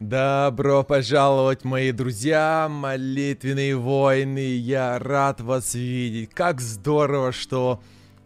[0.00, 4.54] Добро пожаловать, мои друзья, молитвенные воины.
[4.56, 6.30] Я рад вас видеть.
[6.30, 7.82] Как здорово, что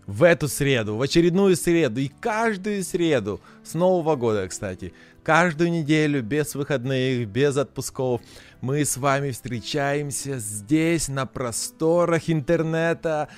[0.06, 6.22] в эту среду, в очередную среду и каждую среду, с Нового года, кстати, каждую неделю,
[6.22, 8.20] без выходных, без отпусков,
[8.60, 13.28] мы с вами встречаемся здесь, на просторах интернета,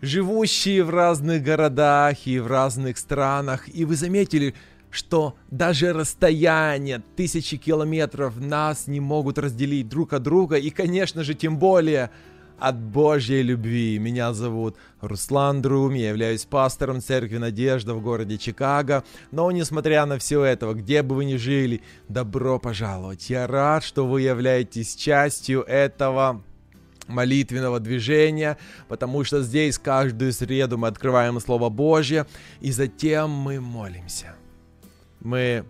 [0.00, 3.68] живущие в разных городах и в разных странах.
[3.68, 4.54] И вы заметили,
[4.92, 11.34] что даже расстояние тысячи километров нас не могут разделить друг от друга, и, конечно же,
[11.34, 12.10] тем более
[12.58, 13.98] от Божьей любви.
[13.98, 19.02] Меня зовут Руслан Друм, я являюсь пастором Церкви Надежда в городе Чикаго.
[19.32, 23.30] Но, несмотря на все это, где бы вы ни жили, добро пожаловать.
[23.30, 26.44] Я рад, что вы являетесь частью этого
[27.08, 32.26] молитвенного движения, потому что здесь каждую среду мы открываем Слово Божье,
[32.60, 34.36] и затем мы молимся.
[35.22, 35.64] Мы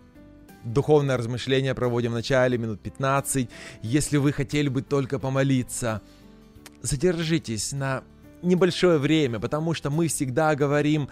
[0.63, 3.49] духовное размышление проводим в начале, минут 15.
[3.83, 6.01] Если вы хотели бы только помолиться,
[6.81, 8.03] задержитесь на
[8.41, 11.07] небольшое время, потому что мы всегда говорим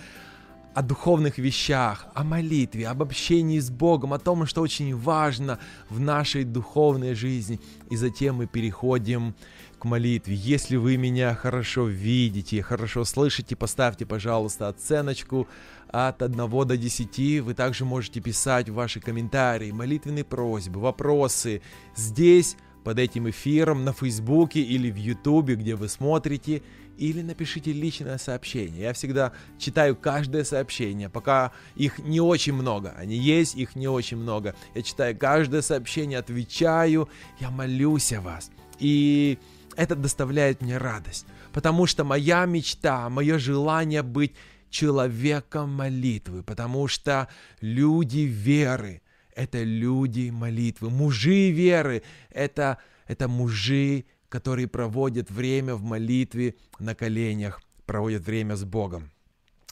[0.73, 5.99] о духовных вещах, о молитве, об общении с Богом, о том, что очень важно в
[5.99, 7.59] нашей духовной жизни.
[7.89, 9.35] И затем мы переходим
[9.81, 10.35] к молитве.
[10.35, 15.47] Если вы меня хорошо видите, хорошо слышите, поставьте, пожалуйста, оценочку
[15.87, 16.37] от 1
[16.67, 17.41] до 10.
[17.41, 21.63] Вы также можете писать ваши комментарии, молитвенные просьбы, вопросы
[21.95, 26.61] здесь, под этим эфиром, на Фейсбуке или в Ютубе, где вы смотрите–
[26.97, 28.83] или напишите личное сообщение.
[28.83, 32.93] Я всегда читаю каждое сообщение, пока их не очень много.
[32.95, 34.53] Они есть, их не очень много.
[34.75, 37.09] Я читаю каждое сообщение, отвечаю,
[37.39, 38.51] я молюсь о вас.
[38.79, 39.39] И
[39.75, 44.33] это доставляет мне радость, потому что моя мечта, мое желание быть
[44.69, 47.27] человеком молитвы, потому что
[47.61, 49.01] люди веры–
[49.35, 57.61] это люди молитвы, мужи веры– это, это мужи которые проводят время в молитве на коленях,
[57.85, 59.11] проводят время с Богом.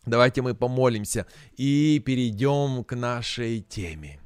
[0.05, 1.25] Давайте мы помолимся
[1.55, 4.19] и перейдем к нашей теме.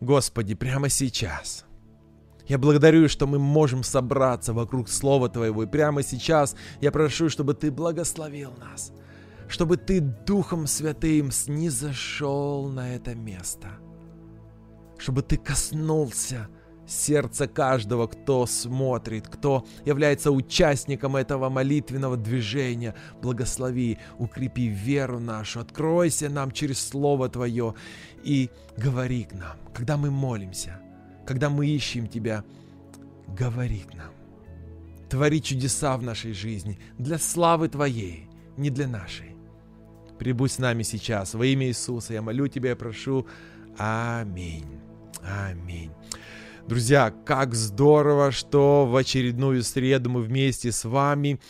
[0.00, 1.64] Господи, прямо сейчас–
[2.48, 5.62] я благодарю, что мы можем собраться вокруг Слова Твоего.
[5.62, 8.92] И прямо сейчас я прошу, чтобы Ты благословил нас,
[9.48, 13.68] чтобы Ты Духом Святым снизошел на это место,
[14.96, 16.48] чтобы Ты коснулся
[16.86, 22.94] сердце каждого, кто смотрит, кто является участником этого молитвенного движения.
[23.20, 27.74] Благослови, укрепи веру нашу, откройся нам через Слово Твое
[28.24, 28.48] и
[28.78, 30.80] говори к нам, когда мы молимся,
[31.28, 32.42] когда мы ищем Тебя,
[33.26, 34.12] говори к нам.
[35.10, 39.36] Твори чудеса в нашей жизни для славы Твоей, не для нашей.
[40.18, 41.34] Прибудь с нами сейчас.
[41.34, 43.26] Во имя Иисуса я молю Тебя и прошу.
[43.76, 44.80] Аминь.
[45.22, 45.90] Аминь.
[46.66, 51.40] Друзья, как здорово, что в очередную среду мы вместе с вами.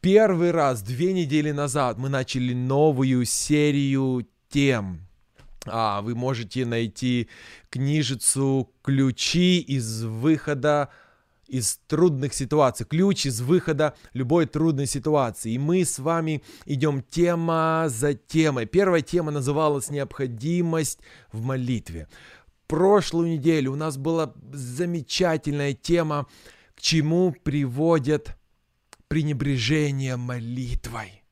[0.00, 5.07] Первый раз, две недели назад, мы начали новую серию тем.
[5.72, 7.28] А, вы можете найти
[7.70, 10.90] книжицу «Ключи из выхода
[11.46, 15.52] из трудных ситуаций, ключ из выхода любой трудной ситуации.
[15.52, 18.66] И мы с вами идем тема за темой.
[18.66, 20.98] Первая тема называлась «Необходимость
[21.32, 22.06] в молитве»
[22.68, 26.26] прошлую неделю у нас была замечательная тема,
[26.76, 28.36] к чему приводит
[29.08, 31.24] пренебрежение молитвой.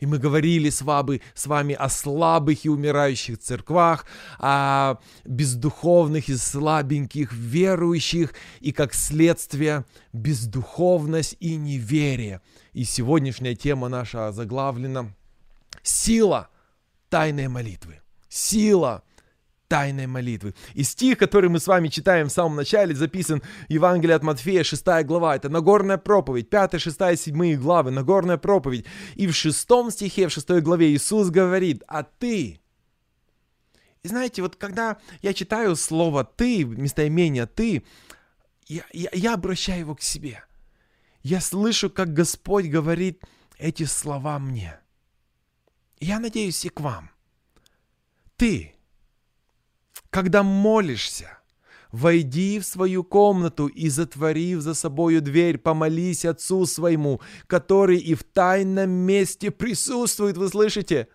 [0.00, 4.06] И мы говорили с вами, с вами о слабых и умирающих церквах,
[4.38, 12.40] о бездуховных и слабеньких верующих, и как следствие бездуховность и неверие.
[12.72, 15.14] И сегодняшняя тема наша заглавлена
[15.82, 16.48] «Сила
[17.08, 18.00] тайной молитвы».
[18.28, 19.02] Сила
[19.68, 20.54] тайной молитвы.
[20.74, 24.64] И стих, который мы с вами читаем в самом начале, записан в Евангелии от Матфея,
[24.64, 25.36] 6 глава.
[25.36, 28.86] Это Нагорная проповедь, 5, 6, 7 главы, Нагорная проповедь.
[29.14, 32.60] И в шестом стихе, в шестой главе Иисус говорит, а ты...
[34.02, 37.84] И знаете, вот когда я читаю слово «ты», местоимение «ты»,
[38.68, 40.44] я, я, я обращаю его к себе.
[41.22, 43.24] Я слышу, как Господь говорит
[43.58, 44.78] эти слова мне.
[45.98, 47.10] Я надеюсь и к вам.
[48.36, 48.77] Ты
[50.10, 51.38] когда молишься,
[51.92, 58.22] войди в свою комнату и, затворив за собою дверь, помолись Отцу своему, который и в
[58.24, 60.36] тайном месте присутствует.
[60.36, 61.08] Вы слышите?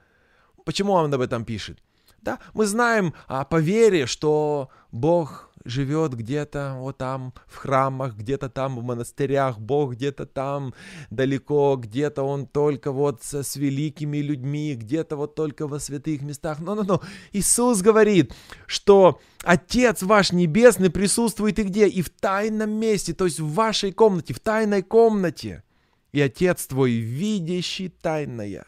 [0.65, 1.79] Почему он об этом пишет?
[2.21, 8.49] Да, мы знаем а, по вере, что Бог живет где-то вот там в храмах, где-то
[8.49, 10.73] там в монастырях, Бог где-то там
[11.09, 16.59] далеко, где-то Он только вот с, с великими людьми, где-то вот только во святых местах.
[16.59, 17.01] Но-но-но,
[17.31, 18.33] Иисус говорит,
[18.65, 21.87] что Отец ваш Небесный присутствует и где?
[21.87, 25.63] И в тайном месте, то есть в вашей комнате, в тайной комнате.
[26.11, 28.65] И Отец твой, видящий тайное,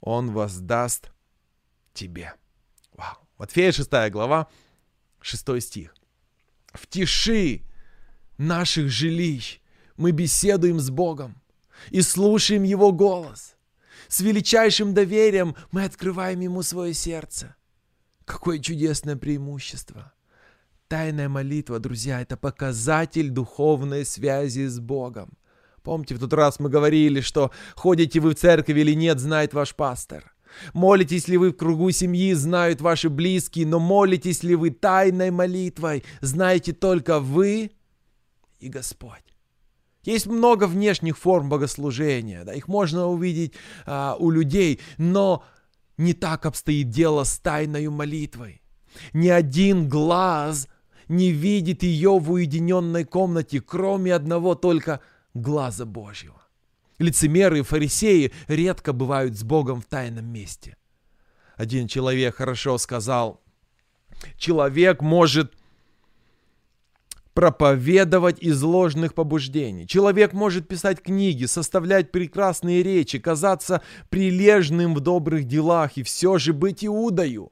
[0.00, 1.12] Он воздаст
[1.92, 2.34] тебе.
[2.94, 3.16] Вау.
[3.38, 4.48] Матфея 6 глава,
[5.20, 5.94] 6 стих.
[6.72, 7.62] В тиши
[8.38, 9.60] наших жилищ
[9.96, 11.40] мы беседуем с Богом
[11.90, 13.56] и слушаем Его голос.
[14.08, 17.54] С величайшим доверием мы открываем Ему свое сердце.
[18.24, 20.12] Какое чудесное преимущество!
[20.88, 25.30] Тайная молитва, друзья, это показатель духовной связи с Богом.
[25.82, 29.74] Помните, в тот раз мы говорили, что ходите вы в церковь или нет, знает ваш
[29.74, 30.34] пастор.
[30.72, 36.04] Молитесь ли вы в кругу семьи, знают ваши близкие, но молитесь ли вы тайной молитвой,
[36.20, 37.72] знаете только вы
[38.60, 39.24] и Господь.
[40.02, 43.52] Есть много внешних форм богослужения, да, их можно увидеть
[43.84, 45.44] а, у людей, но
[45.98, 48.62] не так обстоит дело с тайной молитвой.
[49.12, 50.68] Ни один глаз
[51.08, 55.00] не видит ее в уединенной комнате, кроме одного только
[55.34, 56.40] глаза Божьего.
[57.00, 60.76] Лицемеры и фарисеи редко бывают с Богом в тайном месте.
[61.56, 63.42] Один человек хорошо сказал,
[64.36, 65.54] человек может
[67.32, 69.86] проповедовать из ложных побуждений.
[69.86, 73.80] Человек может писать книги, составлять прекрасные речи, казаться
[74.10, 77.50] прилежным в добрых делах и все же быть иудою.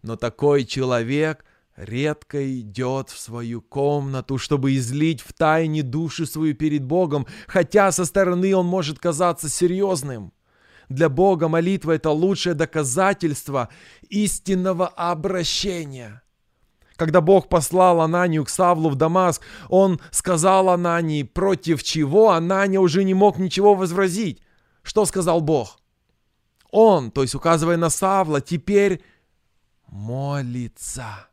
[0.00, 1.44] Но такой человек
[1.76, 8.04] редко идет в свою комнату, чтобы излить в тайне душу свою перед Богом, хотя со
[8.04, 10.32] стороны он может казаться серьезным.
[10.88, 13.68] Для Бога молитва– это лучшее доказательство
[14.08, 16.22] истинного обращения.
[16.96, 23.04] Когда Бог послал Ананию к Савлу в Дамаск, он сказал Анании, против чего Анания уже
[23.04, 24.42] не мог ничего возразить.
[24.82, 25.78] Что сказал Бог?
[26.70, 29.02] Он, то есть указывая на Савла, теперь
[29.86, 31.29] молится.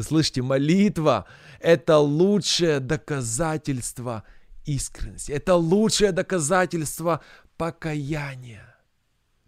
[0.00, 1.26] Слышите, молитва–
[1.60, 4.24] это лучшее доказательство
[4.64, 5.32] искренности.
[5.32, 7.20] Это лучшее доказательство
[7.56, 8.76] покаяния.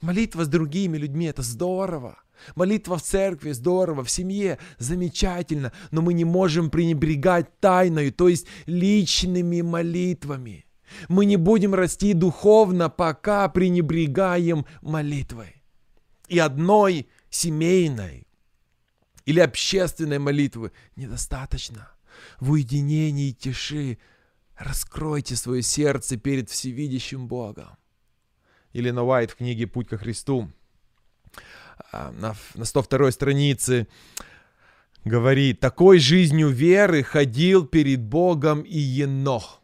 [0.01, 2.19] Молитва с другими людьми– это здорово.
[2.55, 8.47] Молитва в церкви здорово, в семье замечательно, но мы не можем пренебрегать тайною, то есть
[8.67, 10.65] личными молитвами.
[11.09, 15.63] Мы не будем расти духовно, пока пренебрегаем молитвой.
[16.29, 18.27] И одной семейной,
[19.31, 21.89] или общественной молитвы недостаточно.
[22.41, 23.99] В уединении и тиши
[24.57, 27.69] раскройте свое сердце перед всевидящим Богом.
[28.73, 30.51] Или Уайт в книге «Путь ко Христу»
[31.93, 33.87] а, на 102 странице
[35.05, 39.60] говорит, «Такой жизнью веры ходил перед Богом и Енох».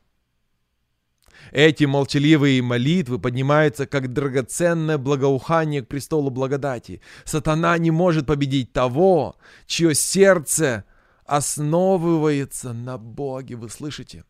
[1.53, 7.01] Эти молчаливые молитвы поднимаются как драгоценное благоухание к престолу благодати.
[7.25, 9.37] Сатана не может победить того,
[9.67, 10.85] чье сердце
[11.25, 13.57] основывается на Боге.
[13.57, 14.25] Вы слышите?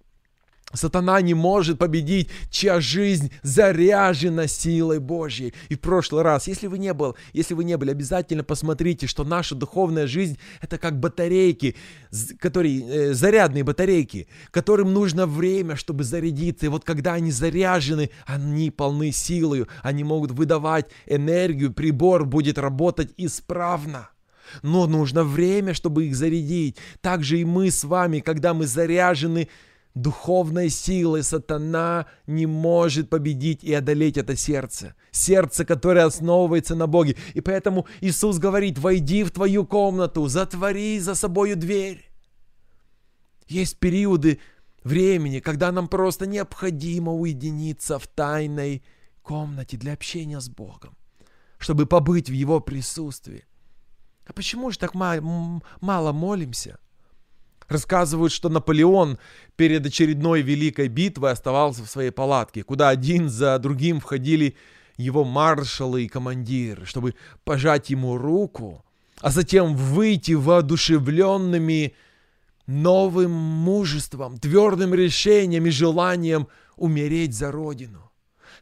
[0.76, 5.54] Сатана не может победить, чья жизнь заряжена силой Божьей.
[5.68, 9.24] И в прошлый раз, если вы не был, если вы не были, обязательно посмотрите, что
[9.24, 11.76] наша духовная жизнь это как батарейки,
[12.38, 16.66] которые, э, зарядные батарейки, которым нужно время, чтобы зарядиться.
[16.66, 23.12] И вот когда они заряжены, они полны силой, они могут выдавать энергию, прибор будет работать
[23.16, 24.10] исправно.
[24.62, 26.76] Но нужно время, чтобы их зарядить.
[27.00, 29.48] Также и мы с вами, когда мы заряжены
[29.96, 34.94] духовной силы сатана не может победить и одолеть это сердце.
[35.10, 37.16] Сердце, которое основывается на Боге.
[37.34, 42.08] И поэтому Иисус говорит, войди в твою комнату, затвори за собою дверь.
[43.48, 44.38] Есть периоды
[44.84, 48.84] времени, когда нам просто необходимо уединиться в тайной
[49.22, 50.96] комнате для общения с Богом,
[51.58, 53.46] чтобы побыть в Его присутствии.
[54.26, 56.78] А почему же так мало молимся?
[57.68, 59.18] Рассказывают, что Наполеон
[59.56, 64.56] перед очередной великой битвой оставался в своей палатке, куда один за другим входили
[64.96, 68.84] его маршалы и командиры, чтобы пожать ему руку,
[69.20, 71.94] а затем выйти воодушевленными
[72.66, 78.06] новым мужеством, твердым решением и желанием умереть за Родину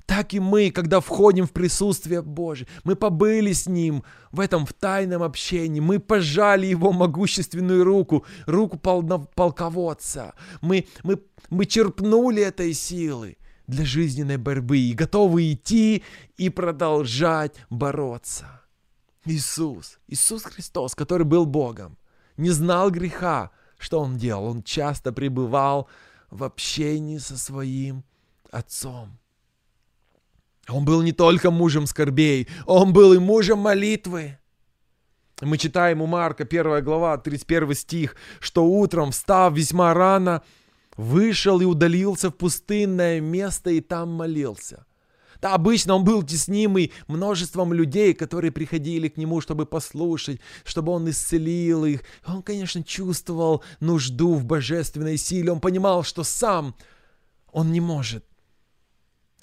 [0.07, 4.73] так и мы, когда входим в присутствие Божие, мы побыли с Ним в этом в
[4.73, 12.75] тайном общении, мы пожали Его могущественную руку, руку пол- полководца, мы, мы, мы черпнули этой
[12.75, 16.03] силы для жизненной борьбы и готовы идти
[16.37, 18.61] и продолжать бороться.
[19.25, 21.97] Иисус, Иисус Христос, который был Богом,
[22.37, 24.47] не знал греха, что он делал?
[24.47, 25.89] Он часто пребывал
[26.31, 28.05] в общении со своим
[28.51, 29.19] отцом.
[30.69, 34.39] Он был не только мужем скорбей, он был и мужем молитвы.
[35.41, 40.43] Мы читаем у Марка 1 глава, 31 стих, что утром, встав весьма рано,
[40.97, 44.87] вышел и удалился в пустынное место и там молился.
[45.43, 51.11] Да, обычно он был теснимый множеством людей, которые приходили к нему, чтобы послушать, чтобы он
[51.11, 52.01] исцелил их.
[52.27, 55.53] Он, конечно, чувствовал нужду в божественной силе.
[55.53, 56.75] Он понимал, что сам
[57.53, 58.25] он не может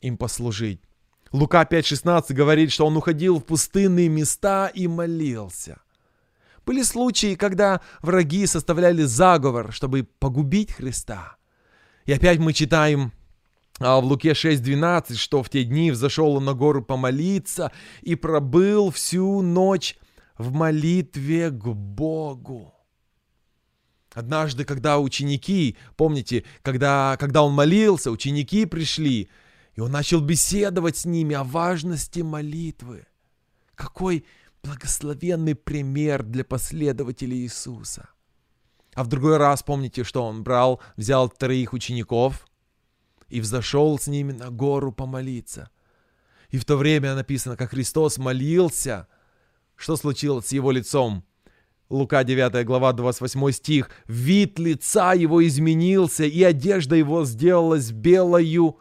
[0.02, 0.82] им послужить.
[1.32, 5.82] Лука 5.16 говорит, что он уходил в пустынные места и молился.
[6.66, 11.38] Были случаи, когда враги составляли заговор, чтобы погубить Христа.
[12.06, 13.14] И опять мы читаем
[13.80, 17.72] а, в Луке 6.12, что в те дни взошел он на гору помолиться
[18.02, 19.98] и пробыл всю ночь
[20.38, 22.74] в молитве к Богу.
[24.14, 29.30] Однажды, когда ученики, помните, когда, когда он молился, ученики пришли,
[29.82, 33.08] он начал беседовать с ними о важности молитвы.
[33.76, 34.26] Какой
[34.64, 38.10] благословенный пример для последователей Иисуса.
[38.94, 42.48] А в другой раз, помните, что он брал, взял троих учеников
[43.30, 45.70] и взошел с ними на гору помолиться.
[46.50, 49.08] И в то время написано, как Христос молился,
[49.76, 51.24] что случилось с его лицом.
[51.90, 53.90] Лука 9 глава 28 стих.
[54.06, 58.78] «Вид лица его изменился, и одежда его сделалась белою,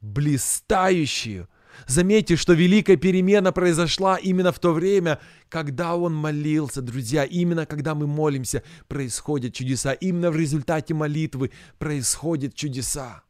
[0.00, 1.48] блистающую.
[1.86, 7.24] Заметьте, что великая перемена произошла именно в то время, когда он молился, друзья.
[7.24, 9.92] Именно когда мы молимся, происходят чудеса.
[9.92, 13.22] Именно в результате молитвы происходят чудеса.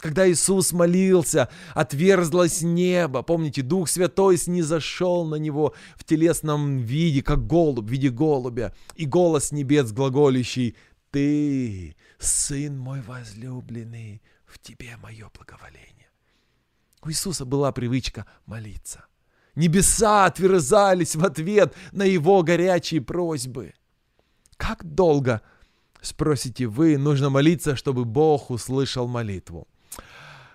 [0.00, 3.22] Когда Иисус молился, отверзлось небо.
[3.22, 8.74] Помните, Дух Святой снизошел на него в телесном виде, как голубь в виде голубя.
[8.94, 10.74] И голос небес глаголющий
[11.10, 16.10] «Ты, Сын мой возлюбленный, в Тебе мое благоволение».
[17.02, 19.06] У Иисуса была привычка молиться.
[19.54, 23.74] Небеса отверзались в ответ на его горячие просьбы.
[24.56, 25.40] Как долго,
[26.02, 29.66] спросите вы, нужно молиться, чтобы Бог услышал молитву?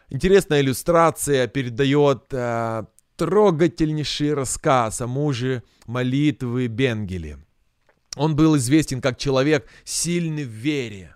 [0.10, 2.86] Интересная иллюстрация передает э,
[3.16, 7.40] трогательнейший рассказ о муже молитвы Бенгеле.
[8.16, 11.16] Он был известен как человек сильный в вере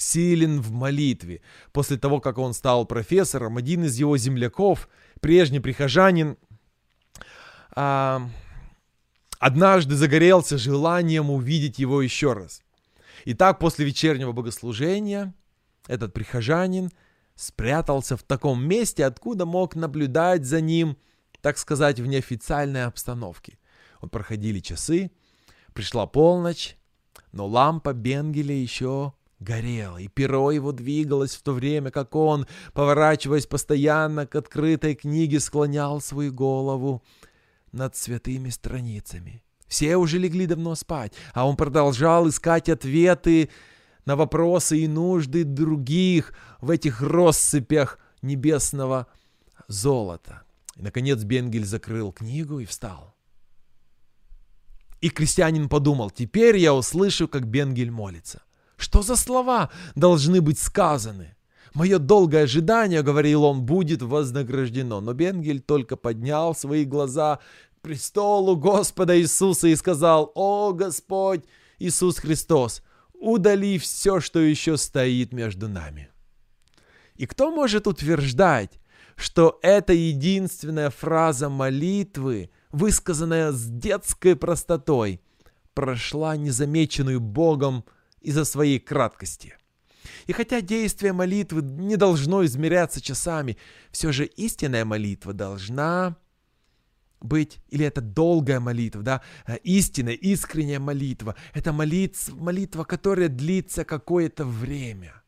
[0.00, 1.42] силен в молитве.
[1.72, 4.88] После того, как он стал профессором, один из его земляков,
[5.20, 6.36] прежний прихожанин,
[7.72, 8.28] а,
[9.38, 12.62] однажды загорелся желанием увидеть его еще раз.
[13.24, 15.34] И так после вечернего богослужения
[15.86, 16.90] этот прихожанин
[17.34, 20.96] спрятался в таком месте, откуда мог наблюдать за ним,
[21.40, 23.58] так сказать, в неофициальной обстановке.
[24.00, 25.10] Вот проходили часы,
[25.72, 26.76] пришла полночь,
[27.32, 33.46] но лампа Бенгеля еще горело, и перо его двигалось в то время, как он, поворачиваясь
[33.46, 37.02] постоянно к открытой книге, склонял свою голову
[37.72, 39.42] над святыми страницами.
[39.66, 43.50] Все уже легли давно спать, а он продолжал искать ответы
[44.04, 49.06] на вопросы и нужды других в этих россыпях небесного
[49.68, 50.42] золота.
[50.76, 53.14] И, наконец, Бенгель закрыл книгу и встал.
[55.00, 58.42] И крестьянин подумал, теперь я услышу, как Бенгель молится.
[58.80, 61.36] Что за слова должны быть сказаны?
[61.74, 65.02] Мое долгое ожидание, говорил он, будет вознаграждено.
[65.02, 67.40] Но Бенгель только поднял свои глаза
[67.76, 71.44] к престолу Господа Иисуса и сказал, «О Господь
[71.78, 72.82] Иисус Христос,
[73.12, 76.08] удали все, что еще стоит между нами».
[77.16, 78.80] И кто может утверждать,
[79.14, 85.20] что эта единственная фраза молитвы, высказанная с детской простотой,
[85.74, 87.84] прошла незамеченную Богом
[88.20, 89.56] из-за своей краткости.
[90.26, 93.56] И хотя действие молитвы не должно измеряться часами,
[93.90, 96.16] все же истинная молитва должна
[97.20, 101.36] быть, или это долгая молитва, да, э, истинная, искренняя молитва.
[101.52, 105.22] Это молитва, молитва, которая длится какое-то время.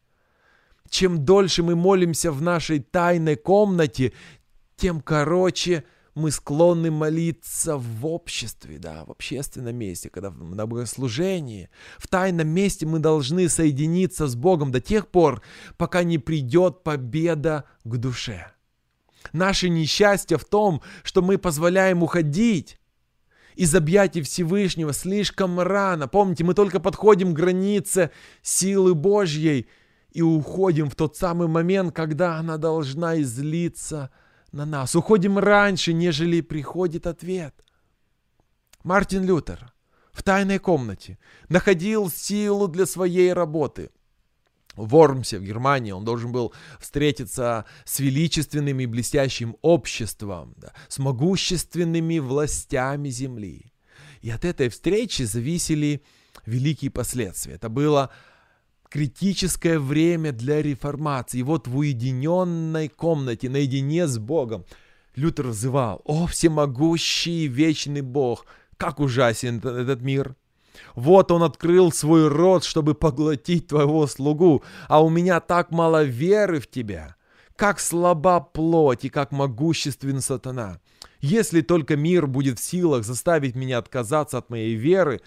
[0.89, 4.13] Чем дольше мы молимся в нашей тайной комнате,
[4.77, 5.85] тем короче–
[6.15, 11.71] мы склонны молиться в обществе, да, в общественном месте, когда на богослужении.
[11.99, 15.43] В тайном месте мы должны соединиться с Богом до тех пор,
[15.79, 18.53] пока не придет победа к душе.
[19.33, 22.79] Наше несчастье в том, что мы позволяем уходить
[23.55, 26.09] из объятий Всевышнего слишком рано.
[26.09, 28.11] Помните, мы только подходим к границе
[28.43, 29.67] силы Божьей
[30.11, 34.11] и уходим в тот самый момент, когда она должна излиться–
[34.53, 34.95] на нас.
[34.95, 37.55] Уходим раньше, нежели приходит ответ.
[38.85, 39.73] Мартин Лютер
[40.13, 41.19] в тайной комнате,
[41.49, 43.91] находил силу для своей работы.
[44.75, 50.99] В Вормсе, в Германии, он должен был встретиться с величественным и блестящим обществом, да, с
[50.99, 53.73] могущественными властями земли.
[54.23, 56.03] И от этой встречи зависели
[56.47, 57.55] великие последствия.
[57.55, 58.11] Это было
[58.93, 61.39] критическое время для реформации.
[61.39, 64.67] И вот в уединенной комнате, наедине с Богом,
[65.17, 68.45] Лютер взывал, «О, всемогущий вечный Бог,
[68.77, 70.37] как ужасен этот мир!»
[70.95, 76.61] Вот он открыл свой рот, чтобы поглотить твоего слугу, а у меня так мало веры
[76.61, 77.17] в тебя.
[77.57, 80.81] Как слаба плоть и как могуществен сатана.
[81.21, 85.21] Если только мир будет в силах заставить меня отказаться от моей веры,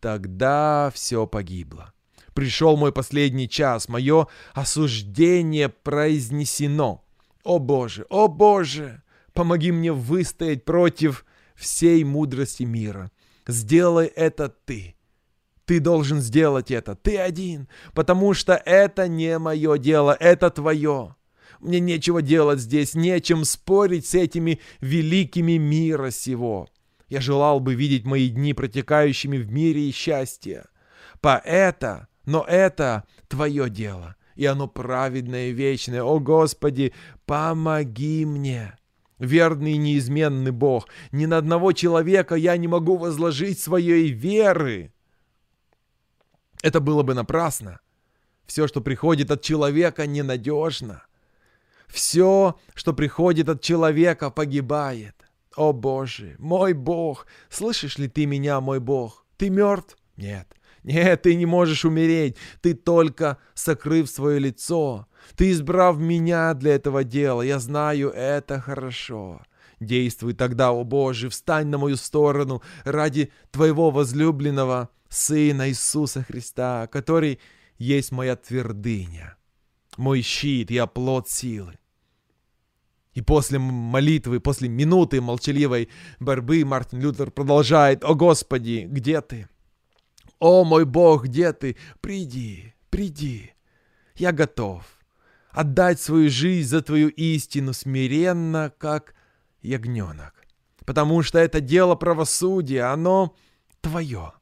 [0.00, 1.92] тогда все погибло.
[2.34, 7.04] Пришел мой последний час, мое осуждение произнесено.
[7.44, 13.10] О Боже, о Боже, помоги мне выстоять против всей мудрости мира.
[13.46, 14.94] Сделай это ты.
[15.64, 21.14] Ты должен сделать это, ты один, потому что это не мое дело, это твое.
[21.60, 26.68] Мне нечего делать здесь, нечем спорить с этими великими мира сего.
[27.08, 30.64] Я желал бы видеть мои дни протекающими в мире и счастье.
[31.20, 36.02] Поэта, но это твое дело, и оно праведное и вечное.
[36.02, 36.92] О Господи,
[37.26, 38.76] помоги мне!»
[39.18, 44.92] Верный и неизменный Бог, ни на одного человека я не могу возложить своей веры.
[46.60, 47.78] Это было бы напрасно.
[48.46, 51.04] Все, что приходит от человека, ненадежно.
[51.86, 55.14] Все, что приходит от человека, погибает.
[55.54, 59.24] О Боже, мой Бог, слышишь ли ты меня, мой Бог?
[59.36, 59.96] Ты мертв?
[60.16, 60.48] Нет.
[60.82, 62.36] Нет, ты не можешь умереть.
[62.60, 65.06] Ты только сокрыв свое лицо.
[65.36, 67.42] Ты избрав меня для этого дела.
[67.42, 69.42] Я знаю это хорошо.
[69.80, 77.40] Действуй тогда, о Боже, встань на мою сторону ради Твоего возлюбленного Сына Иисуса Христа, который
[77.78, 79.36] есть моя твердыня,
[79.96, 81.74] мой щит и оплот силы.
[83.12, 89.48] И после молитвы, после минуты молчаливой борьбы Мартин Лютер продолжает «О Господи, где ты?
[90.42, 91.76] О мой Бог, где ты?
[92.00, 93.52] Приди, приди.
[94.16, 94.82] Я готов
[95.52, 99.14] отдать свою жизнь за Твою истину смиренно, как
[99.60, 100.34] ягненок.
[100.84, 103.36] Потому что это дело правосудия, оно
[103.82, 104.32] Твое.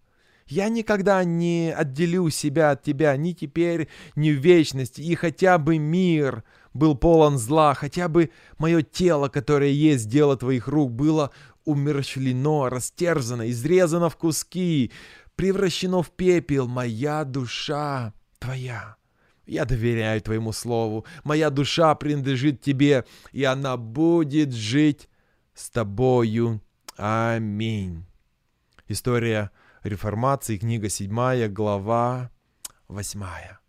[0.46, 5.76] Я никогда не отделю себя от тебя ни теперь, ни в вечности, и хотя бы
[5.76, 11.30] мир был полон зла, хотя бы мое тело, которое есть дело твоих рук, было
[11.64, 14.90] умерщвлено, растерзано, изрезано в куски,
[15.40, 18.96] превращено в пепел, моя душа твоя.
[19.46, 25.08] Я доверяю твоему слову, моя душа принадлежит тебе, и она будет жить
[25.54, 26.60] с тобою.
[26.98, 28.04] Аминь.
[28.86, 29.50] История
[29.82, 32.30] реформации, книга 7, глава
[32.88, 33.59] 8.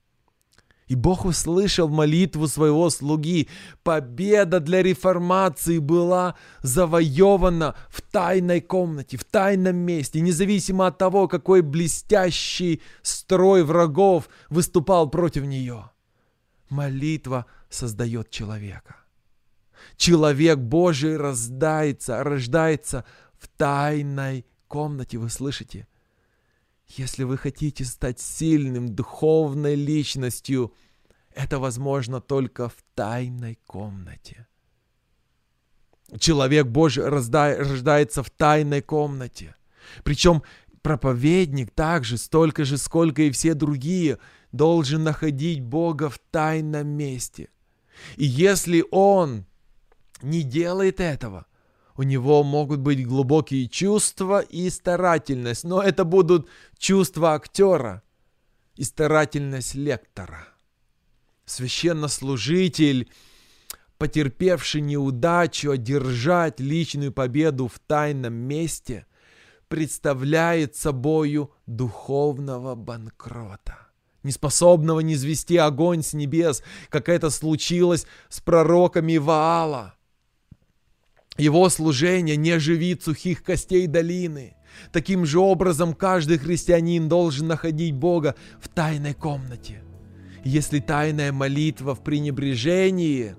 [0.91, 3.47] И Бог услышал молитву своего слуги.
[3.81, 11.61] Победа для реформации была завоевана в тайной комнате, в тайном месте, независимо от того, какой
[11.61, 15.89] блестящий строй врагов выступал против нее.
[16.69, 18.97] Молитва создает человека.
[19.95, 23.05] Человек Божий рождается, рождается
[23.39, 25.87] в тайной комнате, вы слышите?
[26.97, 30.73] Если вы хотите стать сильным духовной личностью,
[31.33, 34.47] это возможно только в тайной комнате.
[36.19, 39.55] Человек Божий рождается в тайной комнате.
[40.03, 40.43] Причем
[40.81, 44.17] проповедник также, столько же, сколько и все другие,
[44.51, 47.47] должен находить Бога в тайном месте.
[48.17, 49.45] И если он
[50.21, 51.45] не делает этого,
[51.97, 58.03] у него могут быть глубокие чувства и старательность, но это будут чувства актера
[58.75, 60.47] и старательность лектора.
[61.45, 63.09] Священнослужитель,
[63.97, 69.05] потерпевший неудачу одержать личную победу в тайном месте,
[69.67, 73.91] представляет собою духовного банкрота
[74.23, 79.95] неспособного низвести огонь с небес, как это случилось с пророками Ваала.
[81.37, 84.55] Его служение не оживит сухих костей долины.
[84.91, 89.83] Таким же образом каждый христианин должен находить Бога в тайной комнате.
[90.43, 93.35] Если тайная молитва в пренебрежении,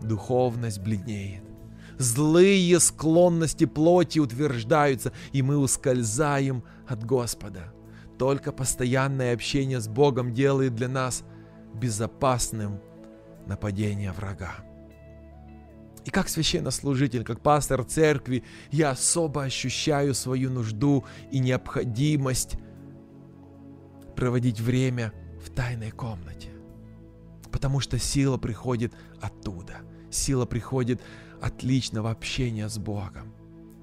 [0.00, 1.42] духовность бледнеет.
[1.98, 7.72] Злые склонности плоти утверждаются, и мы ускользаем от Господа.
[8.18, 11.24] Только постоянное общение с Богом делает для нас
[11.74, 12.80] безопасным
[13.46, 14.65] нападение врага.
[16.06, 22.58] И как священнослужитель, как пастор церкви, я особо ощущаю свою нужду и необходимость
[24.14, 25.12] проводить время
[25.44, 26.50] в тайной комнате.
[27.50, 29.78] Потому что сила приходит оттуда.
[30.08, 31.02] Сила приходит
[31.42, 33.34] от личного общения с Богом.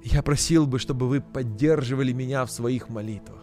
[0.02, 3.43] Я просил бы, чтобы вы поддерживали меня в своих молитвах.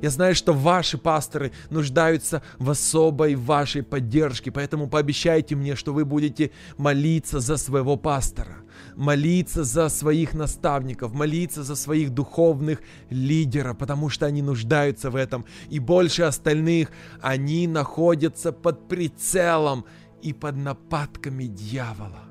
[0.00, 6.04] Я знаю, что ваши пасторы нуждаются в особой вашей поддержке, поэтому пообещайте мне, что вы
[6.04, 8.56] будете молиться за своего пастора,
[8.96, 15.44] молиться за своих наставников, молиться за своих духовных лидеров, потому что они нуждаются в этом.
[15.68, 16.88] И больше остальных
[17.20, 19.84] они находятся под прицелом
[20.22, 22.24] и под нападками дьявола.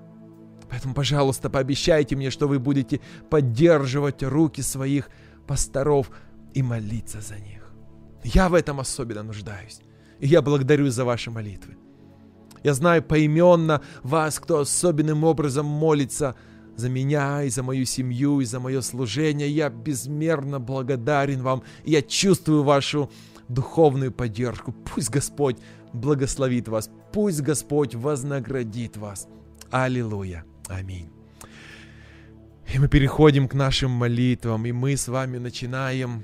[0.69, 5.09] Поэтому, пожалуйста, пообещайте мне, что вы будете поддерживать руки своих
[5.47, 6.11] пасторов
[6.53, 7.71] и молиться за них.
[8.23, 9.79] Я в этом особенно нуждаюсь.
[10.19, 11.77] И я благодарю за ваши молитвы.
[12.63, 16.35] Я знаю поименно вас, кто особенным образом молится
[16.75, 19.49] за меня и за мою семью и за мое служение.
[19.49, 21.63] Я безмерно благодарен вам.
[21.85, 23.09] И я чувствую вашу
[23.47, 24.73] духовную поддержку.
[24.73, 25.57] Пусть Господь
[25.93, 26.89] благословит вас.
[27.13, 29.27] Пусть Господь вознаградит вас.
[29.71, 30.43] Аллилуйя.
[30.67, 31.09] Аминь.
[32.73, 36.23] И мы переходим к нашим молитвам, и мы с вами начинаем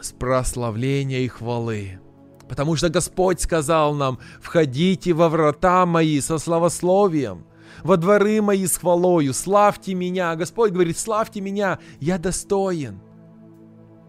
[0.00, 2.00] с прославления и хвалы.
[2.48, 7.46] Потому что Господь сказал нам, входите во врата мои со славословием,
[7.84, 10.34] во дворы мои с хвалою, славьте меня.
[10.36, 13.00] Господь говорит, славьте меня, я достоин.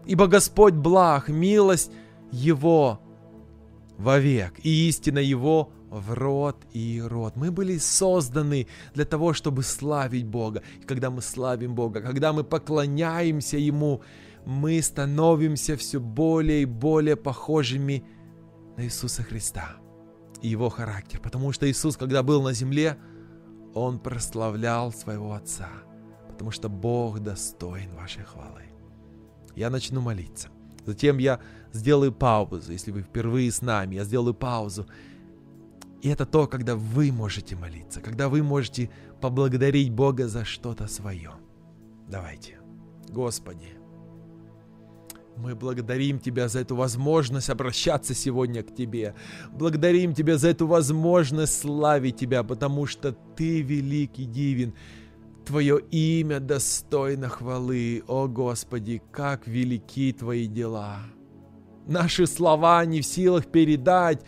[0.06, 1.92] Ибо Господь благ, милость
[2.32, 3.00] Его
[3.96, 7.36] вовек, и истина Его в род и род.
[7.36, 10.62] Мы были созданы для того, чтобы славить Бога.
[10.80, 14.00] И когда мы славим Бога, когда мы поклоняемся Ему,
[14.44, 18.04] мы становимся все более и более похожими
[18.76, 19.76] на Иисуса Христа
[20.40, 21.20] и Его характер.
[21.20, 22.98] Потому что Иисус, когда был на земле,
[23.74, 25.70] Он прославлял своего Отца.
[26.28, 28.62] Потому что Бог достоин вашей хвалы.
[29.54, 30.48] Я начну молиться.
[30.84, 31.38] Затем я
[31.72, 32.72] сделаю паузу.
[32.72, 34.86] Если вы впервые с нами, я сделаю паузу.
[36.00, 41.30] И это то, когда вы можете молиться, когда вы можете поблагодарить Бога за что-то свое.
[42.08, 42.58] Давайте.
[43.08, 43.81] Господи,
[45.36, 49.14] мы благодарим Тебя за эту возможность обращаться сегодня к Тебе.
[49.52, 54.74] Благодарим Тебя за эту возможность славить Тебя, потому что Ты велик и дивен.
[55.44, 58.02] Твое имя достойно хвалы.
[58.06, 60.98] О Господи, как велики Твои дела.
[61.86, 64.22] Наши слова не в силах передать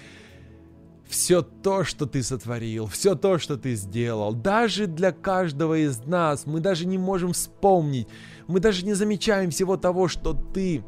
[1.06, 4.34] все то, что ты сотворил, все то, что ты сделал.
[4.34, 8.08] Даже для каждого из нас мы даже не можем вспомнить,
[8.48, 10.82] мы даже не замечаем всего того, что ты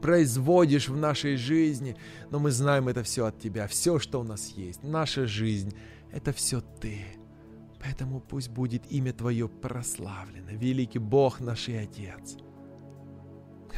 [0.00, 1.96] производишь в нашей жизни,
[2.30, 5.74] но мы знаем это все от Тебя, все, что у нас есть, наша жизнь,
[6.12, 7.04] это все Ты.
[7.82, 12.36] Поэтому пусть будет имя Твое прославлено, великий Бог наш и Отец–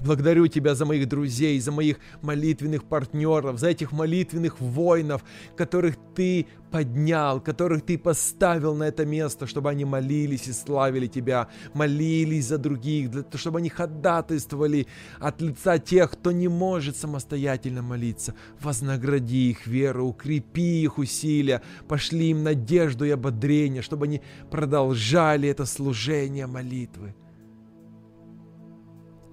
[0.01, 5.25] Благодарю Тебя за моих друзей, за моих молитвенных партнеров, за этих молитвенных воинов,
[5.57, 11.49] которых Ты поднял, которых Ты поставил на это место, чтобы они молились и славили Тебя,
[11.75, 14.87] молились за других, для чтобы они ходатайствовали
[15.21, 18.35] от лица тех, кто не может самостоятельно молиться.
[18.61, 25.67] Вознагради их веру, укрепи их усилия, пошли им надежду и ободрение, чтобы они продолжали это
[25.67, 27.15] служение молитвы.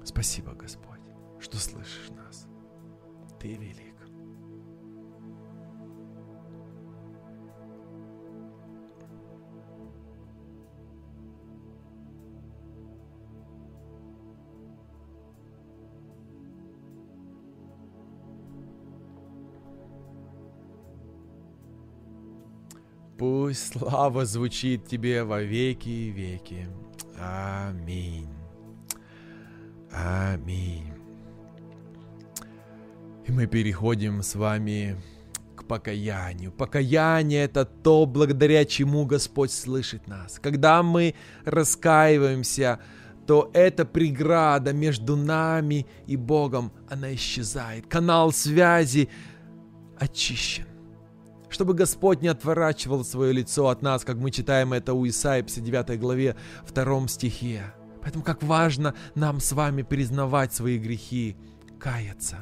[0.10, 1.02] Спасибо, Господь,
[1.39, 2.48] что слышишь нас.
[3.39, 3.95] Ты велик.
[23.19, 26.67] Пусть слава звучит тебе во веки и веки.
[27.19, 28.38] Аминь.
[29.91, 30.93] Аминь.
[33.25, 34.97] И мы переходим с вами
[35.56, 36.52] к покаянию.
[36.52, 40.39] Покаяние это то, благодаря чему Господь слышит нас.
[40.39, 42.80] Когда мы раскаиваемся,
[43.28, 47.86] то эта преграда между нами и Богом, она исчезает.
[47.86, 49.10] Канал связи
[49.99, 50.65] очищен.
[51.49, 55.99] Чтобы Господь не отворачивал свое лицо от нас, как мы читаем это у Исаии 59
[55.99, 56.36] главе
[56.73, 57.73] 2 стихе.
[58.10, 61.38] Поэтому как важно нам с вами признавать свои грехи,
[61.78, 62.38] каяться,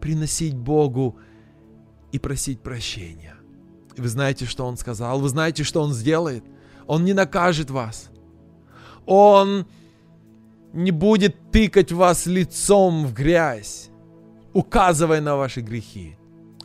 [0.00, 1.16] приносить Богу
[2.10, 3.36] и просить прощения.
[3.94, 5.20] И вы знаете, что Он сказал?
[5.20, 6.42] Вы знаете, что Он сделает?
[6.88, 8.10] Он не накажет вас.
[9.06, 9.68] Он
[10.72, 13.90] не будет тыкать вас лицом в грязь,
[14.52, 16.16] указывая на ваши грехи.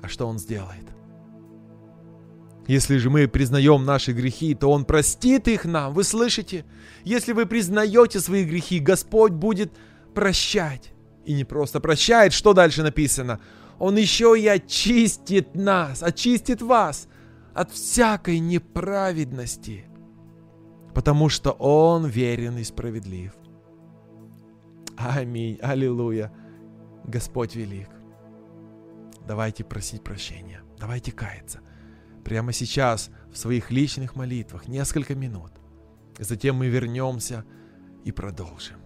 [0.01, 0.92] А что Он сделает?
[2.67, 5.93] Если же мы признаем наши грехи, то Он простит их нам.
[5.93, 6.65] Вы слышите?
[7.03, 9.71] Если вы признаете свои грехи, Господь будет
[10.13, 10.93] прощать.
[11.25, 13.39] И не просто прощает, что дальше написано?
[13.79, 17.07] Он еще и очистит нас, очистит вас
[17.53, 19.85] от всякой неправедности,
[20.93, 23.33] потому что Он верен и справедлив.
[24.95, 26.31] Аминь, аллилуйя.
[27.05, 27.89] Господь велик.
[29.27, 31.59] Давайте просить прощения, давайте каяться.
[32.23, 35.51] Прямо сейчас в своих личных молитвах несколько минут.
[36.17, 37.43] Затем мы вернемся
[38.05, 38.82] и продолжим.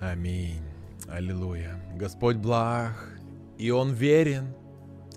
[0.00, 0.62] Аминь.
[1.08, 1.82] Аллилуйя.
[1.96, 3.18] Господь благ,
[3.56, 4.54] и Он верен.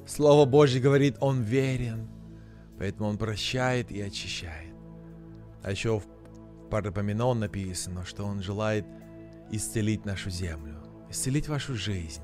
[0.07, 2.09] Слово Божье говорит, Он верен.
[2.79, 4.73] Поэтому Он прощает и очищает.
[5.61, 6.05] А еще в
[6.71, 8.85] Парапоменон написано, что Он желает
[9.51, 12.23] исцелить нашу землю, исцелить вашу жизнь,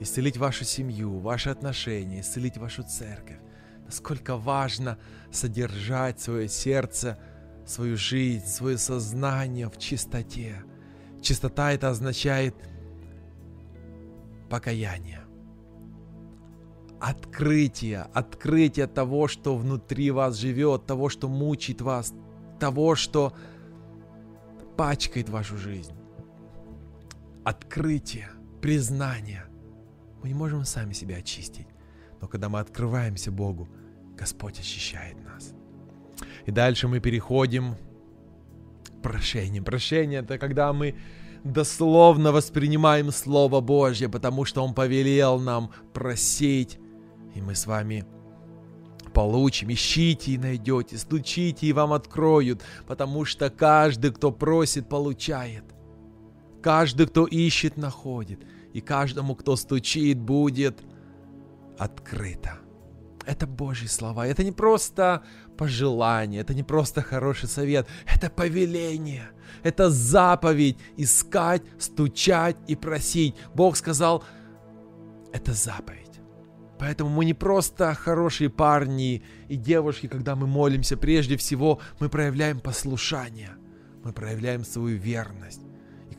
[0.00, 3.40] исцелить вашу семью, ваши отношения, исцелить вашу церковь.
[3.84, 4.96] Насколько важно
[5.30, 7.18] содержать свое сердце,
[7.66, 10.62] свою жизнь, свое сознание в чистоте–
[11.22, 12.54] Чистота это означает
[14.50, 15.20] покаяние.
[17.00, 22.12] Открытие, открытие того, что внутри вас живет, того, что мучит вас,
[22.60, 23.32] того, что
[24.76, 25.94] пачкает вашу жизнь.
[27.44, 28.28] Открытие,
[28.60, 29.44] признание.
[30.22, 31.66] Мы не можем сами себя очистить,
[32.20, 33.68] но когда мы открываемся Богу,
[34.16, 35.54] Господь очищает нас.
[36.46, 37.76] И дальше мы переходим
[39.02, 39.64] прощением.
[39.64, 40.94] Прощение это когда мы
[41.44, 46.78] дословно воспринимаем Слово Божье, потому что Он повелел нам просить,
[47.34, 48.06] и мы с вами
[49.12, 49.70] получим.
[49.72, 55.64] Ищите и найдете, стучите и вам откроют, потому что каждый, кто просит, получает.
[56.62, 58.40] Каждый, кто ищет, находит.
[58.72, 60.80] И каждому, кто стучит, будет
[61.76, 62.58] открыто.
[63.26, 64.26] Это Божьи слова.
[64.26, 65.22] Это не просто
[65.56, 69.30] пожелание, это не просто хороший совет, это повеление,
[69.62, 73.34] это заповедь искать, стучать и просить.
[73.54, 74.24] Бог сказал,
[75.32, 76.02] это заповедь.
[76.78, 82.58] Поэтому мы не просто хорошие парни и девушки, когда мы молимся, прежде всего мы проявляем
[82.58, 83.50] послушание,
[84.04, 85.60] мы проявляем свою верность.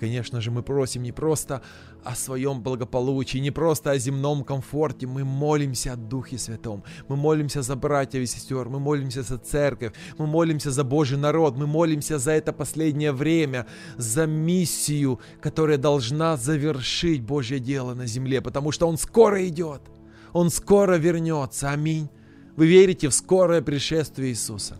[0.03, 1.61] Конечно же, мы просим не просто
[2.03, 5.07] о своем благополучии, не просто о земном комфорте.
[5.07, 6.83] Мы молимся о Духе Святом.
[7.07, 8.67] Мы молимся за братьев и сестер.
[8.67, 9.93] Мы молимся за церковь.
[10.17, 11.55] Мы молимся за Божий народ.
[11.55, 18.41] Мы молимся за это последнее время, за миссию, которая должна завершить Божье дело на земле,
[18.41, 19.83] потому что Он скоро идет.
[20.33, 21.69] Он скоро вернется.
[21.69, 22.09] Аминь.
[22.57, 24.77] Вы верите в скорое пришествие Иисуса?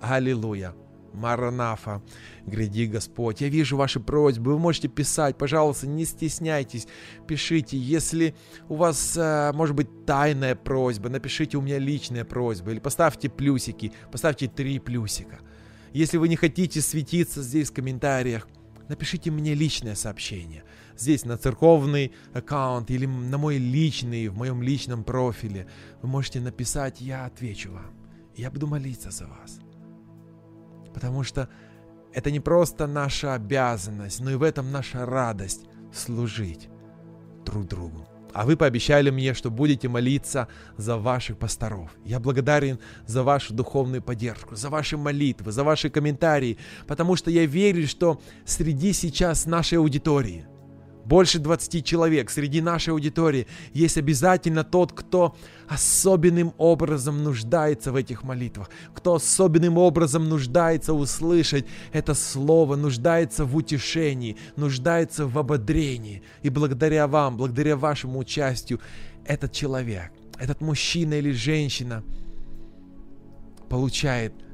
[0.00, 0.74] Аллилуйя.
[1.12, 2.02] Маранафа,
[2.46, 3.40] гряди Господь.
[3.40, 6.86] Я вижу ваши просьбы, вы можете писать, пожалуйста, не стесняйтесь,
[7.26, 7.76] пишите.
[7.76, 8.34] Если
[8.68, 13.92] у вас, э, может быть, тайная просьба, напишите у меня личная просьба, или поставьте плюсики,
[14.10, 15.40] поставьте три плюсика.
[15.92, 18.46] Если вы не хотите светиться здесь в комментариях,
[18.88, 20.64] напишите мне личное сообщение.
[20.96, 25.66] Здесь на церковный аккаунт или на мой личный, в моем личном профиле.
[26.02, 27.94] Вы можете написать, я отвечу вам.
[28.36, 29.60] Я буду молиться за вас.
[30.92, 31.48] Потому что
[32.12, 36.68] это не просто наша обязанность, но и в этом наша радость служить
[37.44, 38.06] друг другу.
[38.32, 40.46] А вы пообещали мне, что будете молиться
[40.76, 41.90] за ваших пасторов.
[42.04, 47.44] Я благодарен за вашу духовную поддержку, за ваши молитвы, за ваши комментарии, потому что я
[47.46, 50.46] верю, что среди сейчас нашей аудитории–
[51.10, 55.36] больше 20 человек среди нашей аудитории, есть обязательно тот, кто
[55.68, 63.56] особенным образом нуждается в этих молитвах, кто особенным образом нуждается услышать это слово, нуждается в
[63.56, 66.22] утешении, нуждается в ободрении.
[66.42, 68.78] И благодаря вам, благодаря вашему участию,
[69.26, 72.04] этот человек, этот мужчина или женщина
[73.68, 74.32] получает–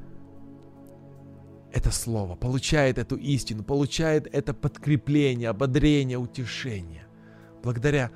[1.71, 7.05] это слово, получает эту истину, получает это подкрепление, ободрение, утешение.
[7.63, 8.11] Благодаря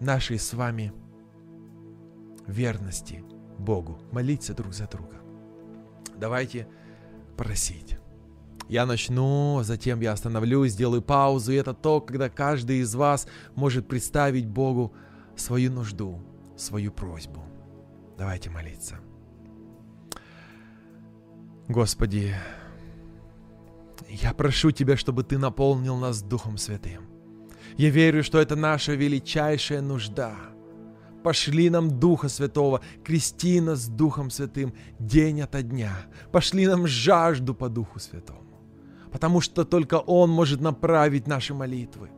[0.00, 0.92] нашей с вами
[2.46, 3.22] верности
[3.58, 3.98] Богу.
[4.12, 5.16] Молиться друг за друга.
[6.16, 6.66] Давайте
[7.36, 7.96] просить.
[8.68, 11.52] Я начну, а затем я остановлюсь, сделаю паузу.
[11.52, 14.92] И это то, когда каждый из вас может представить Богу
[15.36, 16.20] свою нужду,
[16.56, 17.42] свою просьбу.
[18.16, 19.00] Давайте молиться.
[21.68, 22.34] Господи,
[24.10, 27.02] я прошу Тебя, чтобы Ты наполнил нас Духом Святым.
[27.76, 30.34] Я верю, что это наша величайшая нужда.
[31.22, 35.92] Пошли нам Духа Святого, крести нас Духом Святым день ото дня.
[36.32, 38.40] Пошли нам жажду по Духу Святому.
[39.12, 42.10] Потому что только Он может направить наши молитвы.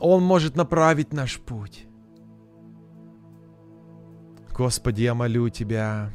[0.00, 1.86] Он может направить наш путь.
[4.56, 6.10] Господи, я молю Тебя,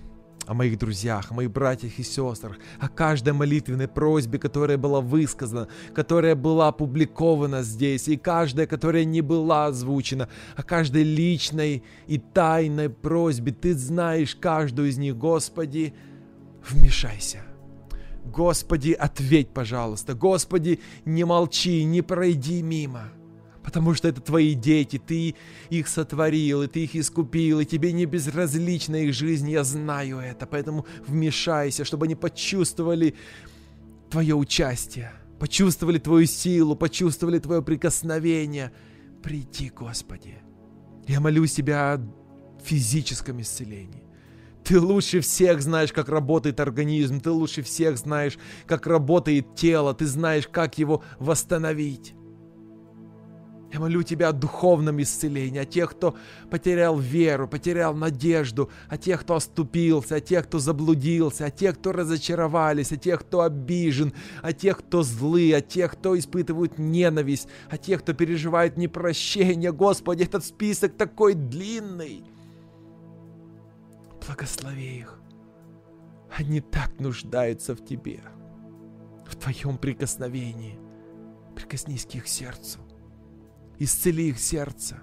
[0.48, 5.68] о моих друзьях, о моих братьях и сестрах, о каждой молитвенной просьбе, которая была высказана,
[5.94, 12.90] которая была опубликована здесь, и каждая, которая не была озвучена, о каждой личной и тайной
[12.90, 13.52] просьбе.
[13.52, 15.94] Ты знаешь каждую из них, Господи,
[16.68, 17.44] вмешайся.
[18.26, 20.14] Господи, ответь, пожалуйста.
[20.14, 23.12] Господи, не молчи, не пройди мимо
[23.64, 25.36] потому что это твои дети, ты
[25.70, 30.46] их сотворил, и ты их искупил, и тебе не безразлична их жизнь, я знаю это,
[30.46, 33.16] поэтому вмешайся, чтобы они почувствовали
[34.10, 38.72] твое участие, почувствовали твою силу, почувствовали твое прикосновение.
[39.24, 40.36] Приди, Господи.
[41.08, 42.02] Я молюсь Тебя о
[42.64, 44.04] физическом исцелении.
[44.64, 50.06] Ты лучше всех знаешь, как работает организм, ты лучше всех знаешь, как работает тело, ты
[50.06, 52.14] знаешь, как его восстановить.
[53.72, 56.18] Я молю Тебя о духовном исцелении, о тех, кто
[56.50, 61.94] потерял веру, потерял надежду, о тех, кто оступился, о тех, кто заблудился, о тех, кто
[61.94, 67.78] разочаровались, о тех, кто обижен, о тех, кто злы, о тех, кто испытывает ненависть, о
[67.78, 69.72] тех, кто переживает непрощение.
[69.72, 72.26] Господи, этот список такой длинный.
[74.28, 75.18] Благослови их.
[76.30, 78.20] Они так нуждаются в Тебе,
[79.26, 80.78] в Твоем прикосновении.
[81.56, 82.80] Прикоснись к их сердцу
[83.84, 84.98] исцели их сердце,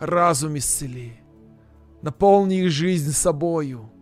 [0.00, 1.20] разум исцели,
[2.02, 3.92] наполни их жизнь собою,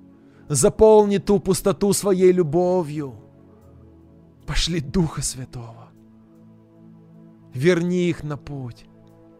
[0.48, 3.14] заполни ту пустоту своей любовью,
[4.46, 5.90] пошли Духа Святого,
[7.52, 8.86] верни их на путь,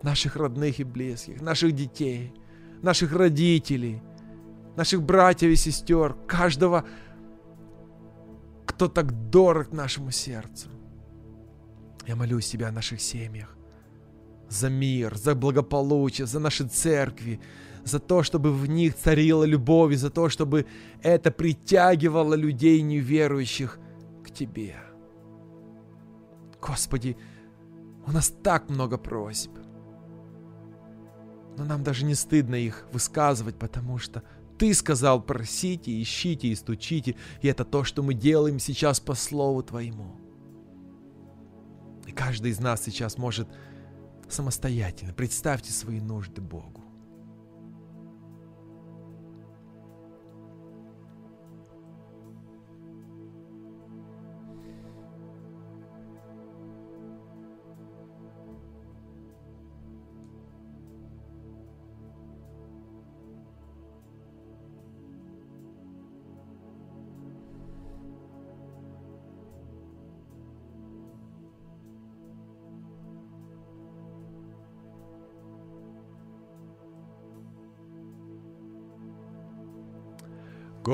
[0.03, 2.35] наших родных и близких, наших детей,
[2.83, 4.03] наших родителей,
[4.77, 6.85] наших братьев и сестер, каждого,
[8.67, 10.69] кто так дорог нашему сердцу.
[12.07, 13.56] Я молюсь Тебя о наших семьях
[14.49, 17.41] за мир, за благополучие, за наши церкви,
[17.85, 20.67] за то, чтобы в них царила любовь, и за то, чтобы
[21.03, 23.79] это притягивало людей неверующих
[24.25, 24.77] к Тебе.
[26.61, 27.17] Господи,
[28.07, 29.51] у нас так много просьб.
[31.57, 34.23] Но нам даже не стыдно их высказывать, потому что
[34.59, 39.63] Ты сказал просите, ищите и стучите, и это то, что мы делаем сейчас по Слову
[39.63, 40.17] Твоему.
[42.07, 43.49] И каждый из нас сейчас может
[44.29, 45.13] самостоятельно.
[45.13, 46.86] Представьте свои нужды Богу.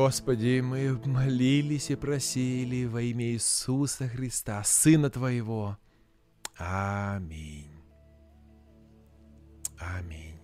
[0.05, 5.79] Господи, мы молились и просили во имя Иисуса Христа, Сына Твоего.
[6.57, 7.71] Аминь.
[9.79, 10.41] Аминь.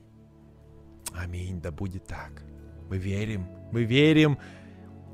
[1.12, 1.60] Аминь.
[1.60, 2.44] Да будет так.
[2.88, 4.38] Мы верим, мы верим,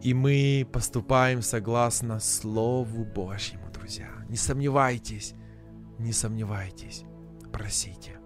[0.03, 4.11] и мы поступаем согласно Слову Божьему, друзья.
[4.29, 5.33] Не сомневайтесь,
[5.99, 7.05] не сомневайтесь,
[7.51, 8.19] просите.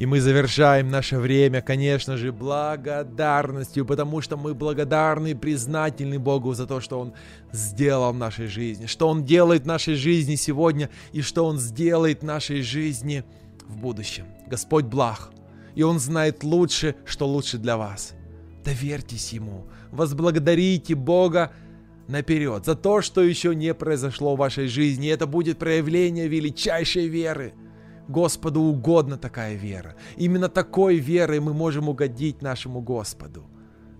[0.00, 6.54] И мы завершаем наше время, конечно же, благодарностью, потому что мы благодарны и признательны Богу
[6.54, 7.12] за то, что Он
[7.52, 12.22] сделал в нашей жизни, что Он делает в нашей жизни сегодня и что Он сделает
[12.22, 13.24] в нашей жизни
[13.68, 14.24] в будущем.
[14.46, 15.32] Господь благ,
[15.74, 18.14] и Он знает лучше, что лучше для вас.
[18.64, 21.52] Доверьтесь Ему, возблагодарите Бога
[22.08, 25.08] наперед за то, что еще не произошло в вашей жизни.
[25.08, 27.52] И это будет проявление величайшей веры–
[28.10, 29.94] Господу угодна такая вера.
[30.16, 33.44] Именно такой верой мы можем угодить нашему Господу.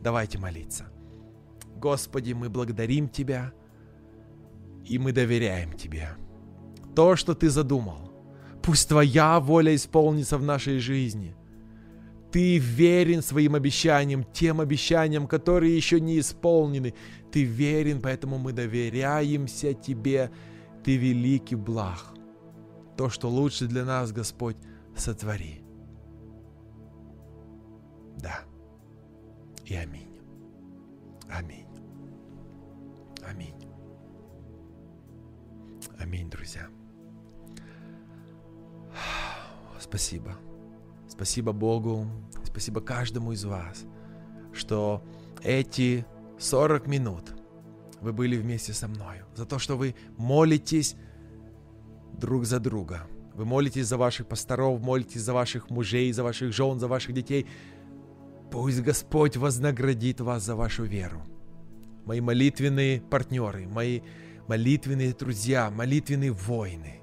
[0.02, 0.84] Давайте молиться.
[1.76, 3.52] Господи, мы благодарим Тебя,
[4.84, 6.08] и мы доверяем Тебе.
[6.96, 8.10] То, что Ты задумал,
[8.62, 11.36] пусть Твоя воля исполнится в нашей жизни.
[12.32, 16.94] Ты верен своим обещаниям, тем обещаниям, которые еще не исполнены.
[17.30, 20.30] Ты верен, поэтому мы доверяемся Тебе.
[20.84, 22.14] Ты великий благ
[23.00, 24.58] то, что лучше для нас, Господь,
[24.94, 25.64] сотвори.
[28.18, 28.40] Да.
[29.64, 30.20] И аминь.
[31.30, 31.66] Аминь.
[33.26, 33.54] Аминь.
[35.98, 36.68] Аминь, друзья.
[39.80, 40.36] Спасибо.
[41.08, 42.06] Спасибо Богу,
[42.44, 43.86] спасибо каждому из вас,
[44.52, 45.02] что
[45.42, 46.04] эти
[46.38, 47.34] 40 минут
[48.02, 50.96] вы были вместе со мной, за то, что вы молитесь
[52.20, 53.06] друг за друга.
[53.34, 57.46] Вы молитесь за ваших пасторов, молитесь за ваших мужей, за ваших жен, за ваших детей.
[58.50, 61.22] Пусть Господь вознаградит вас за вашу веру.
[62.04, 64.00] Мои молитвенные партнеры, мои
[64.48, 67.00] молитвенные друзья, молитвенные воины.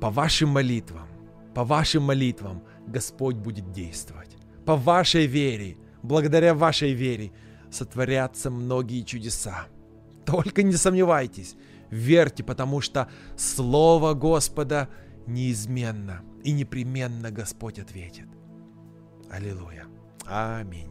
[0.00, 1.08] По вашим молитвам,
[1.54, 4.36] по вашим молитвам Господь будет действовать.
[4.64, 7.32] По вашей вере, благодаря вашей вере,
[7.70, 9.66] сотворятся многие чудеса.
[10.24, 11.56] Только не сомневайтесь,
[11.90, 14.88] верьте, потому что Слово Господа
[15.26, 18.26] неизменно и непременно Господь ответит.
[19.30, 19.86] Аллилуйя.
[20.26, 20.90] Аминь.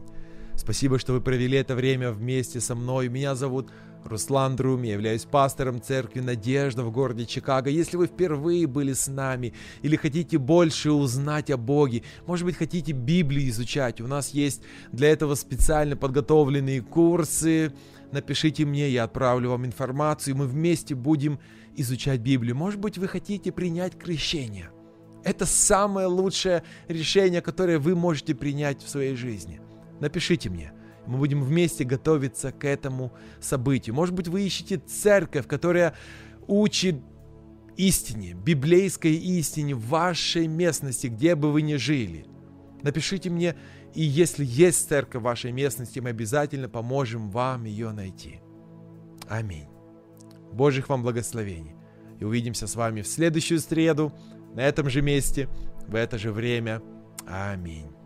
[0.56, 3.08] Спасибо, что вы провели это время вместе со мной.
[3.08, 3.70] Меня зовут
[4.04, 7.70] Руслан Друм, я являюсь пастором церкви «Надежда» в городе Чикаго.
[7.70, 12.92] Если вы впервые были с нами или хотите больше узнать о Боге, может быть, хотите
[12.92, 17.72] Библию изучать, у нас есть для этого специально подготовленные курсы,
[18.12, 21.38] напишите мне, я отправлю вам информацию, мы вместе будем
[21.76, 22.56] изучать Библию.
[22.56, 24.70] Может быть, вы хотите принять крещение.
[25.24, 29.60] Это самое лучшее решение, которое вы можете принять в своей жизни.
[30.00, 30.72] Напишите мне.
[31.06, 33.94] Мы будем вместе готовиться к этому событию.
[33.94, 35.94] Может быть, вы ищете церковь, которая
[36.46, 36.96] учит
[37.76, 42.26] истине, библейской истине в вашей местности, где бы вы ни жили.
[42.82, 43.56] Напишите мне
[43.94, 48.40] и если есть церковь в вашей местности, мы обязательно поможем вам ее найти.
[49.28, 49.68] Аминь.
[50.52, 51.74] Божьих вам благословений.
[52.20, 54.12] И увидимся с вами в следующую среду,
[54.54, 55.48] на этом же месте,
[55.86, 56.82] в это же время.
[57.26, 57.97] Аминь.